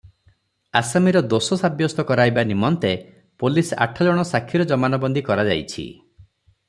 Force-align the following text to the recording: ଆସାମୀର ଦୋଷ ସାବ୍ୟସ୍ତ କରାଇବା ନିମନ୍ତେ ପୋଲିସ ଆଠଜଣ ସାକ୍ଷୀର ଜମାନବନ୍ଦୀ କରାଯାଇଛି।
ଆସାମୀର 0.79 1.21
ଦୋଷ 1.33 1.57
ସାବ୍ୟସ୍ତ 1.63 2.05
କରାଇବା 2.11 2.45
ନିମନ୍ତେ 2.53 2.93
ପୋଲିସ 3.45 3.79
ଆଠଜଣ 3.87 4.27
ସାକ୍ଷୀର 4.31 4.67
ଜମାନବନ୍ଦୀ 4.73 5.25
କରାଯାଇଛି। 5.29 5.87